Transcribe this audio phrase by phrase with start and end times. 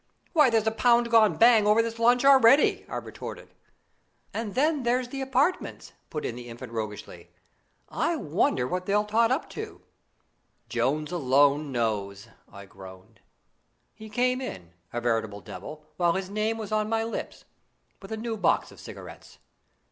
[0.33, 3.53] "Why, there's a pound gone bang over this lunch already!" I retorted.
[4.33, 7.29] "And then there's the apartments," put in the Infant roguishly.
[7.87, 9.83] "I wonder what they'll tot up to?"
[10.69, 13.19] "Jones alone knows," I groaned.
[13.93, 17.45] He came in a veritable devil while his name was on my lips,
[18.01, 19.37] with a new box of cigarettes.